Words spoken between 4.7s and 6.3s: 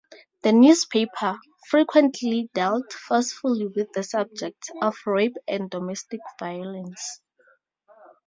of rape and domestic